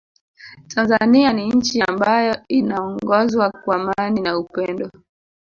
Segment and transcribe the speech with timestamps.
[0.67, 4.91] Tanzania ni nchi ambayo inaongozwa kwa amani na upendo